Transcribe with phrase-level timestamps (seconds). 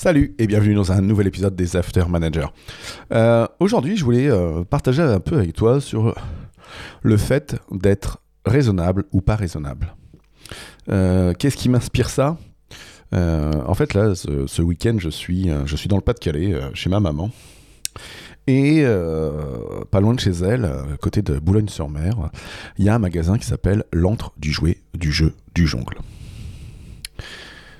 [0.00, 2.46] Salut et bienvenue dans un nouvel épisode des After Managers.
[3.12, 6.14] Euh, Aujourd'hui, je voulais euh, partager un peu avec toi sur
[7.02, 9.96] le fait d'être raisonnable ou pas raisonnable.
[10.88, 12.38] Euh, Qu'est-ce qui m'inspire ça?
[13.12, 15.46] En fait, là, ce, week-end, je suis,
[15.88, 17.32] dans le Pas-de-Calais, chez ma maman.
[18.46, 18.84] Et
[19.90, 20.70] pas loin de chez elle,
[21.00, 22.30] côté de Boulogne-sur-Mer,
[22.78, 25.98] il y a un magasin qui s'appelle L'Antre du jouet, du jeu, du jongle.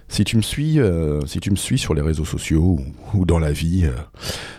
[0.09, 2.81] Si tu me suis, euh, si tu me suis sur les réseaux sociaux
[3.15, 3.93] ou, dans la vie, euh,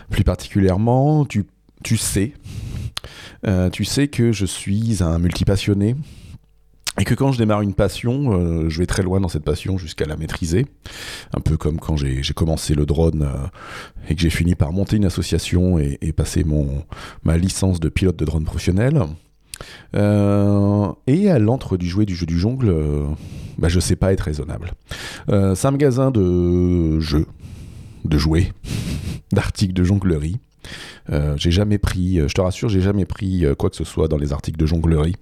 [0.08, 1.44] plus particulièrement, tu,
[1.96, 2.32] sais,
[3.46, 5.96] euh, tu sais que je suis un multipassionné
[6.98, 10.04] et que quand je démarre une passion, je vais très loin dans cette passion jusqu'à
[10.06, 10.66] la maîtriser.
[11.32, 13.26] Un peu comme quand j'ai commencé le drone
[14.08, 16.84] et que j'ai fini par monter une association et, passer mon,
[17.22, 19.06] ma licence de pilote de drone professionnel.
[19.96, 20.79] Euh,
[21.30, 23.06] à l'entre du jouet du jeu du jongle, euh,
[23.58, 24.72] bah, je sais pas être raisonnable.
[25.28, 27.26] Euh, c'est un magasin de jeux,
[28.04, 28.52] de jouets,
[29.32, 30.38] d'articles de jonglerie.
[31.10, 34.18] Euh, j'ai jamais pris, je te rassure, j'ai jamais pris quoi que ce soit dans
[34.18, 35.16] les articles de jonglerie.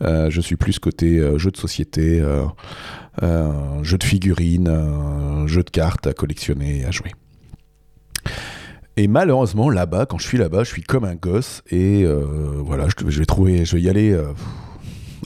[0.00, 2.22] Je suis plus côté jeu de société,
[3.20, 7.12] jeu de figurines, jeu de cartes à collectionner et à jouer.
[8.96, 13.10] Et malheureusement, là-bas, quand je suis là-bas, je suis comme un gosse et voilà, vais
[13.10, 14.16] je vais y aller,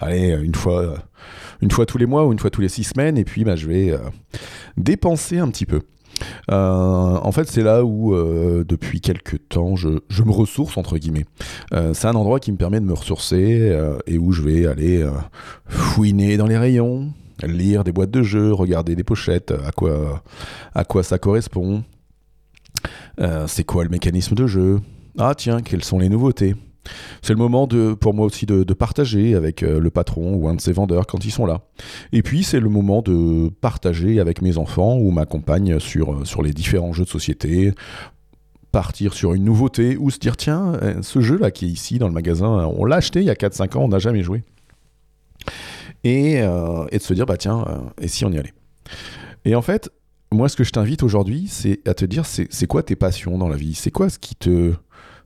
[0.01, 0.97] allez, une fois, euh,
[1.61, 3.57] une fois tous les mois ou une fois tous les six semaines, et puis bah,
[3.57, 3.99] je vais euh,
[4.77, 5.83] dépenser un petit peu.
[6.51, 11.27] Euh, en fait, c'est là où, euh, depuis quelques temps, je, me ressource, entre guillemets.
[11.73, 14.67] Euh, c'est un endroit qui me permet de me ressourcer euh, et où je vais
[14.67, 15.11] aller euh,
[15.67, 21.19] fouiner dans les rayons, lire des boîtes de jeux, regarder des pochettes, à quoi, ça
[21.19, 21.85] correspond,
[23.21, 24.81] euh, c'est quoi le mécanisme de jeu,
[25.19, 26.55] ah tiens, quelles sont les nouveautés?
[27.23, 30.55] C'est le moment de, pour moi aussi de, partager avec euh, le patron ou un
[30.55, 31.63] de ses vendeurs quand ils sont là.
[32.13, 36.25] Et puis c'est le moment de partager avec mes enfants ou ma compagne sur, euh,
[36.25, 37.73] sur les différents jeux de société,
[38.71, 42.07] partir sur une nouveauté ou se dire tiens, euh, ce jeu-là qui est ici dans
[42.07, 44.45] le magasin, on l'a acheté il y a 4-5 ans, on n'a jamais joué.
[46.05, 47.65] Et, et de se dire bah tiens,
[48.01, 48.55] et si on y allait?
[49.45, 49.91] Et en fait,
[50.31, 53.49] moi ce que je t'invite aujourd'hui, c'est à te dire c'est quoi tes passions dans
[53.49, 53.75] la vie?
[53.75, 54.75] C'est quoi ce qui te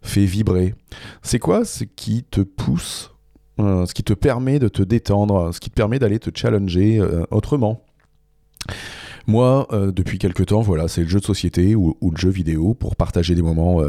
[0.02, 0.74] fait vibrer
[1.22, 3.12] C'est quoi ce qui te pousse
[3.60, 6.98] euh, ce qui te permet de te détendre, ce qui te permet d'aller te challenger
[6.98, 7.84] euh, autrement?
[9.26, 12.74] Moi, euh, depuis quelques temps, voilà, c'est le jeu de société ou, le jeu vidéo
[12.74, 13.80] pour partager des moments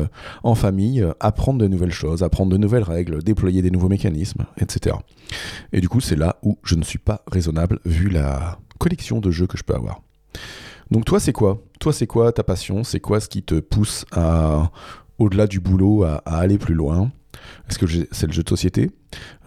[0.44, 4.96] en famille, apprendre de nouvelles choses, apprendre de nouvelles règles, déployer des nouveaux mécanismes, etc.
[5.72, 9.32] Et du coup, c'est là où je ne suis pas raisonnable vu la collection de
[9.32, 10.02] jeux que je peux avoir.
[10.92, 11.64] Donc toi, c'est quoi?
[11.80, 12.84] Toi, c'est quoi ta passion?
[12.84, 14.72] C'est quoi ce qui te pousse à,
[15.18, 17.12] au-delà du boulot, à, aller plus loin?
[17.70, 18.92] Est-ce que c'est le jeu de société?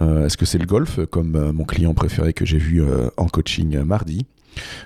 [0.01, 3.09] Euh, Est-ce que c'est le golf, comme euh, mon client préféré que j'ai vu euh,
[3.17, 4.27] en coaching mardi?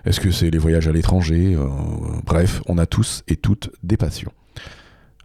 [0.05, 1.57] Est-ce que c'est les voyages à l'étranger?
[2.27, 4.33] Bref, on a tous et toutes des passions.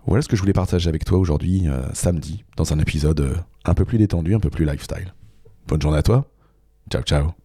[0.05, 3.85] Voilà ce que je voulais partager avec toi aujourd'hui, samedi, dans un épisode un peu
[3.85, 5.15] plus détendu, un peu plus lifestyle.
[5.67, 6.29] Bonne journée à toi.
[6.91, 7.44] Ciao, ciao.